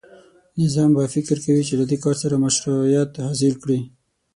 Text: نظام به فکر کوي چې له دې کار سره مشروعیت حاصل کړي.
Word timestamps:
نظام 0.61 0.89
به 0.95 1.03
فکر 1.15 1.35
کوي 1.45 1.63
چې 1.67 1.73
له 1.79 1.85
دې 1.89 1.97
کار 2.03 2.15
سره 2.23 2.41
مشروعیت 2.45 3.09
حاصل 3.25 3.53
کړي. 3.63 3.79